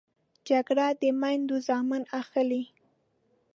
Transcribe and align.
جګړه 0.49 0.87
د 1.01 1.03
میندو 1.21 1.57
زامن 1.67 2.03
اخلي 2.19 2.63